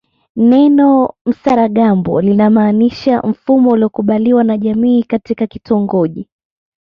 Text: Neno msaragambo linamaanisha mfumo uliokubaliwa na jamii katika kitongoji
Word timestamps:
Neno 0.35 1.13
msaragambo 1.25 2.21
linamaanisha 2.21 3.21
mfumo 3.21 3.69
uliokubaliwa 3.69 4.43
na 4.43 4.57
jamii 4.57 5.03
katika 5.03 5.47
kitongoji 5.47 6.27